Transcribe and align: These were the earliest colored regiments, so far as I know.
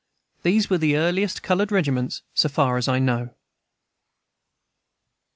These 0.41 0.67
were 0.67 0.79
the 0.79 0.97
earliest 0.97 1.43
colored 1.43 1.71
regiments, 1.71 2.23
so 2.33 2.49
far 2.49 2.77
as 2.77 2.87
I 2.87 2.97
know. 2.97 3.35